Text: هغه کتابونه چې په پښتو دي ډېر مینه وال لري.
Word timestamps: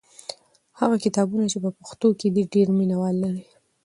هغه 0.79 0.95
کتابونه 1.05 1.45
چې 1.51 1.57
په 1.63 1.69
پښتو 1.79 2.07
دي 2.35 2.43
ډېر 2.53 2.67
مینه 2.77 2.95
وال 3.01 3.15
لري. 3.23 3.43